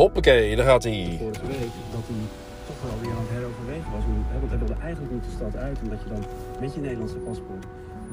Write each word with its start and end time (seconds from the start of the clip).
Hoppakee, 0.00 0.56
daar 0.56 0.64
gaat 0.66 0.82
hij. 0.82 1.16
vorige 1.18 1.46
week 1.46 1.74
dat 1.96 2.04
hij 2.10 2.22
toch 2.68 2.80
wel 2.86 2.96
weer 3.02 3.14
aan 3.18 3.24
het 3.26 3.32
heroverwegen 3.36 3.90
was. 3.96 4.04
Want 4.40 4.50
hij 4.52 4.58
wilde 4.64 4.78
eigenlijk 4.88 5.12
niet 5.14 5.24
de 5.28 5.34
stad 5.38 5.54
uit, 5.66 5.78
omdat 5.84 5.98
je 6.04 6.08
dan 6.14 6.22
met 6.60 6.74
je 6.74 6.80
Nederlandse 6.80 7.20
paspoort 7.28 7.64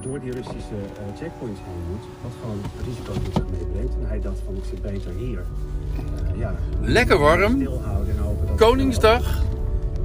door 0.05 0.19
die 0.23 0.31
Russische 0.39 0.79
eh, 0.99 1.19
checkpoints 1.19 1.59
heen 1.67 1.83
moet. 1.91 2.05
Wat 2.23 2.33
gewoon 2.41 2.59
risico's 2.87 3.19
met 3.25 3.33
zich 3.39 3.47
meebrengt. 3.55 3.93
En 4.01 4.07
hij 4.13 4.19
dacht 4.27 4.39
van 4.45 4.53
ik 4.55 4.65
zit 4.71 4.81
beter 4.81 5.11
hier. 5.23 5.41
Eh, 5.43 6.39
ja, 6.43 6.55
Lekker 6.81 7.17
warm. 7.17 7.53
En 7.61 8.55
Koningsdag. 8.55 9.25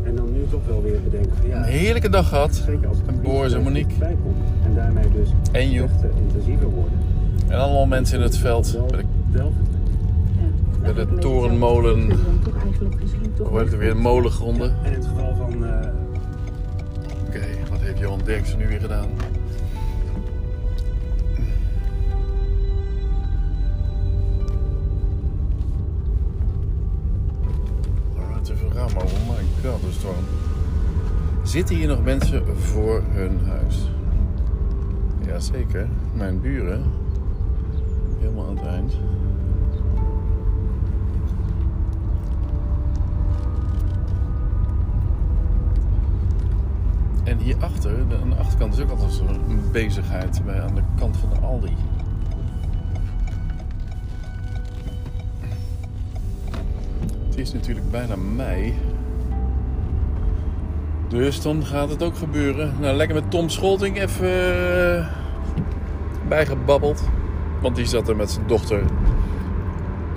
En 0.04 0.16
dan 0.16 0.32
nu 0.32 0.42
toch 0.50 0.66
wel 0.66 0.82
weer 0.82 1.00
bedenken 1.02 1.36
van 1.36 1.48
ja. 1.48 1.56
Een 1.56 1.72
heerlijke 1.80 2.08
dag 2.08 2.28
gehad. 2.28 2.54
Zeker 2.54 2.88
als 2.88 2.98
het 3.06 3.22
Boris 3.22 3.52
en 3.52 3.62
Monique. 3.62 4.04
En 4.64 4.74
daarmee 4.74 5.08
dus 5.18 5.28
En 5.52 5.82
echt 5.82 6.02
eh, 6.02 6.16
intensiever 6.24 6.68
worden. 6.68 6.98
En 7.48 7.58
allemaal 7.58 7.86
mensen 7.86 8.16
in 8.16 8.22
het 8.22 8.36
veld. 8.36 8.70
Wel, 8.72 8.90
wel 9.30 9.52
bij 10.82 10.92
de 10.94 11.18
torenmolen. 11.18 12.08
Toch 12.44 12.62
eigenlijk 12.62 13.00
misschien 13.00 13.34
toch 13.34 13.48
Hoe 13.48 13.58
heet 13.58 13.70
het 13.70 13.78
weer? 13.78 13.96
Molengronden. 13.96 14.76
En 14.82 14.92
in 14.92 14.98
het 14.98 15.06
geval 15.06 15.34
van 15.36 15.64
eh, 15.64 15.88
Oké, 17.26 17.44
wat 17.70 17.80
heeft 17.80 17.98
Johan 17.98 18.20
Derksen 18.24 18.58
nu 18.58 18.66
weer 18.66 18.80
gedaan? 18.80 19.08
Oh, 28.16 28.36
het 28.36 28.48
is 28.48 28.60
een 28.60 28.72
raam, 28.72 28.90
oh 28.96 29.28
my 29.28 29.70
god, 29.70 29.80
de 29.80 29.92
storm. 29.92 30.24
Zitten 31.42 31.76
hier 31.76 31.88
nog 31.88 32.04
mensen 32.04 32.56
voor 32.56 33.02
hun 33.08 33.40
huis? 33.46 33.90
Jazeker, 35.26 35.88
mijn 36.14 36.40
buren. 36.40 36.82
Helemaal 38.20 38.46
aan 38.46 38.56
het 38.56 38.66
eind. 38.66 38.94
Aan 48.20 48.30
de 48.30 48.36
achterkant 48.36 48.74
is 48.74 48.80
ook 48.80 48.90
altijd 48.90 49.12
zo'n 49.12 49.62
bezigheid 49.72 50.44
bij, 50.44 50.60
aan 50.62 50.74
de 50.74 50.82
kant 50.98 51.16
van 51.16 51.28
de 51.30 51.46
Aldi. 51.46 51.76
Het 57.26 57.38
is 57.38 57.52
natuurlijk 57.52 57.90
bijna 57.90 58.16
mei. 58.16 58.74
Dus 61.08 61.42
dan 61.42 61.64
gaat 61.64 61.88
het 61.88 62.02
ook 62.02 62.16
gebeuren. 62.16 62.74
Nou, 62.80 62.96
lekker 62.96 63.16
met 63.16 63.30
Tom 63.30 63.48
Scholting 63.48 64.00
even 64.00 64.96
eh, 64.96 65.06
bijgebabbeld. 66.28 67.02
Want 67.60 67.76
die 67.76 67.86
zat 67.86 68.08
er 68.08 68.16
met 68.16 68.30
zijn 68.30 68.46
dochter 68.46 68.82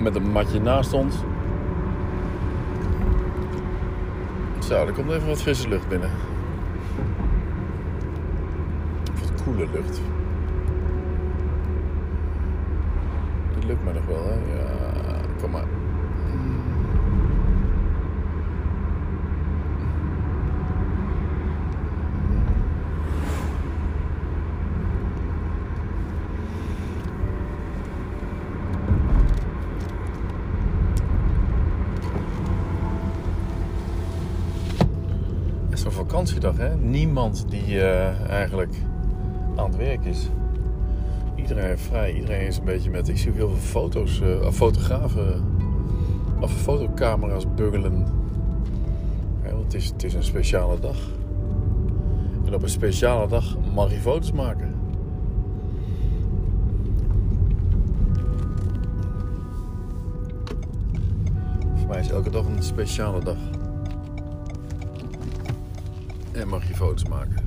met 0.00 0.14
een 0.14 0.30
matje 0.30 0.60
naast 0.60 0.92
ons. 0.92 1.14
Zo, 4.58 4.86
er 4.86 4.92
komt 4.92 5.10
even 5.10 5.28
wat 5.28 5.42
frisse 5.42 5.68
lucht 5.68 5.88
binnen. 5.88 6.10
Wat 9.20 9.35
koele 9.46 9.66
lucht. 9.72 10.00
Dat 13.54 13.64
lukt 13.64 13.84
me 13.84 13.92
nog 13.92 14.06
wel, 14.06 14.24
hè? 14.24 14.34
Ja, 14.34 15.20
kom 15.40 15.50
maar. 15.50 15.64
Is 35.70 35.84
een 35.84 35.92
vakantiedag, 35.92 36.56
hè? 36.56 36.76
Niemand 36.76 37.50
die 37.50 37.80
eh, 37.80 38.30
eigenlijk 38.30 38.74
aan 39.56 39.66
het 39.66 39.76
werk 39.76 40.04
is. 40.04 40.28
Iedereen 41.34 41.64
heeft 41.64 41.82
vrij. 41.82 42.12
Iedereen 42.12 42.46
is 42.46 42.58
een 42.58 42.64
beetje 42.64 42.90
met... 42.90 43.08
Ik 43.08 43.18
zie 43.18 43.32
heel 43.32 43.48
veel 43.48 43.56
foto's, 43.56 44.20
of 44.44 44.56
fotografen 44.56 45.44
of 46.40 46.52
fotocamera's 46.52 47.54
buggelen. 47.54 48.06
Ja, 49.44 49.58
het 49.58 49.74
is, 49.74 49.86
het 49.86 50.04
is 50.04 50.14
een 50.14 50.22
speciale 50.22 50.78
dag. 50.78 50.96
En 52.44 52.54
op 52.54 52.62
een 52.62 52.68
speciale 52.68 53.28
dag 53.28 53.56
mag 53.74 53.90
je 53.90 53.98
foto's 53.98 54.32
maken. 54.32 54.74
Voor 61.74 61.88
mij 61.88 62.00
is 62.00 62.10
elke 62.10 62.30
dag 62.30 62.46
een 62.46 62.62
speciale 62.62 63.24
dag. 63.24 63.38
En 66.32 66.48
mag 66.48 66.68
je 66.68 66.74
foto's 66.74 67.08
maken. 67.08 67.45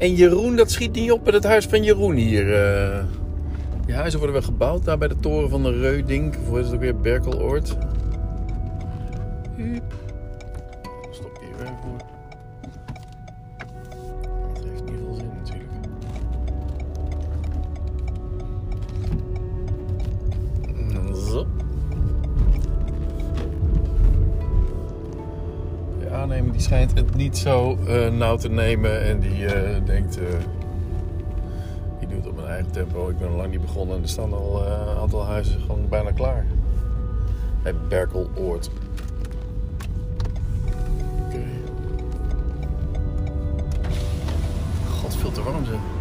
En 0.00 0.14
Jeroen, 0.14 0.56
dat 0.56 0.70
schiet 0.70 0.92
niet 0.92 1.12
op 1.12 1.24
met 1.24 1.34
het 1.34 1.44
huis 1.44 1.66
van 1.66 1.82
Jeroen 1.82 2.14
hier. 2.14 2.54
eh. 2.54 3.04
die 3.86 3.94
huizen 3.94 4.18
worden 4.18 4.36
weer 4.36 4.46
gebouwd 4.46 4.84
daar 4.84 4.98
bij 4.98 5.08
de 5.08 5.16
toren 5.20 5.50
van 5.50 5.62
de 5.62 5.78
Reudink. 5.80 6.34
Of 6.50 6.58
is 6.58 6.64
het 6.64 6.74
ook 6.74 6.80
weer? 6.80 6.96
Berkeloord. 6.96 7.66
Stop 11.10 11.40
hier 11.40 11.56
weer 11.58 11.72
schijnt 26.70 26.94
het 26.94 27.14
niet 27.14 27.38
zo 27.38 27.76
eh, 27.86 28.10
nauw 28.10 28.36
te 28.36 28.48
nemen 28.48 29.02
en 29.02 29.20
die 29.20 29.46
eh, 29.46 29.84
denkt, 29.84 30.18
eh 30.18 30.24
ik 31.98 32.08
doe 32.08 32.16
het 32.18 32.26
op 32.26 32.36
mijn 32.36 32.48
eigen 32.48 32.70
tempo. 32.70 33.08
Ik 33.08 33.18
ben 33.18 33.30
lang 33.30 33.50
niet 33.50 33.60
begonnen 33.60 33.96
en 33.96 34.02
er 34.02 34.08
staan 34.08 34.32
al 34.32 34.66
een 34.66 34.96
aantal 34.96 35.24
huizen 35.24 35.60
gewoon 35.60 35.88
bijna 35.88 36.10
klaar. 36.10 36.46
Bij 37.62 37.74
Berkeloord. 37.88 38.70
Oké. 41.26 41.42
God, 45.00 45.16
veel 45.16 45.32
te 45.32 45.42
warm 45.42 45.64
zeg. 45.64 45.99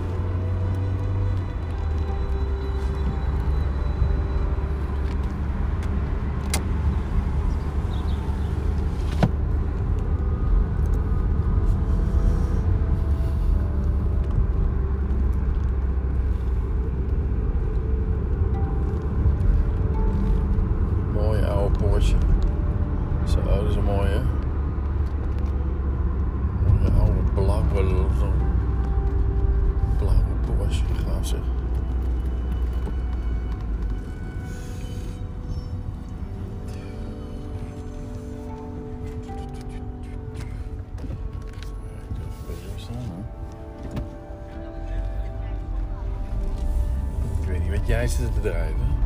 Jij 47.85 48.07
zit 48.07 48.33
te 48.33 48.41
drijven. 48.41 48.98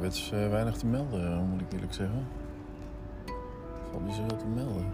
Ouderwets 0.00 0.32
eh, 0.32 0.50
weinig 0.50 0.76
te 0.76 0.86
melden, 0.86 1.32
eh, 1.32 1.38
moet 1.50 1.60
ik 1.60 1.72
eerlijk 1.72 1.92
zeggen. 1.92 2.26
Valt 3.90 4.04
niet 4.04 4.14
zoveel 4.14 4.36
te 4.36 4.46
melden. 4.54 4.86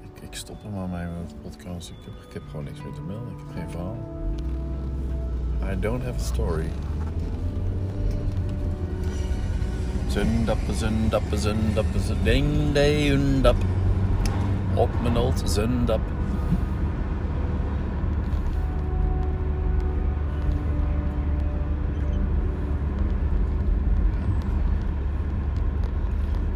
Ik, 0.00 0.22
ik 0.22 0.34
stop 0.34 0.64
er 0.64 0.70
maar 0.70 0.88
mee 0.88 1.06
met 1.20 1.30
de 1.30 1.34
podcast. 1.42 1.90
Ik 1.90 2.32
heb, 2.32 2.42
gewoon 2.48 2.64
niks 2.64 2.82
meer 2.82 2.92
te 2.92 3.02
melden. 3.02 3.32
Ik 3.32 3.38
heb 3.38 3.56
geen 3.56 3.70
verhaal. 3.70 3.96
I 5.72 5.80
don't 5.80 6.02
have 6.02 6.18
a 6.18 6.22
story. 6.22 6.70
Zundappen, 10.08 10.74
zundappen, 10.74 11.38
zundappen, 11.38 12.00
zunding, 12.00 12.72
de 12.72 13.08
undap. 13.08 13.56
Op 14.76 14.88
mijn 15.02 15.16
old 15.16 15.42
zundap. 15.44 16.00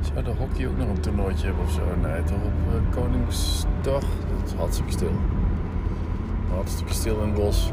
Zou 0.00 0.24
de 0.24 0.30
hockey 0.30 0.68
ook 0.68 0.76
nog 0.76 0.88
een 0.88 1.00
toernooitje 1.00 1.46
hebben 1.46 1.64
of 1.64 1.70
zo? 1.70 1.82
Nee, 2.02 2.22
toch 2.22 2.36
op 2.36 2.74
uh, 2.74 2.94
Koningsdag? 2.94 4.02
Dat 4.02 4.46
is 4.46 4.52
hartstikke 4.52 4.92
stil. 4.92 5.12
Hartstikke 6.54 6.92
stil 6.92 7.20
in 7.20 7.28
het 7.28 7.34
bos. 7.34 7.72